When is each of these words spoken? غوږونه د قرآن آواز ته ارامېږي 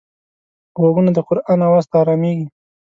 غوږونه 0.79 1.11
د 1.13 1.19
قرآن 1.27 1.59
آواز 1.69 1.85
ته 1.91 1.95
ارامېږي 2.01 2.47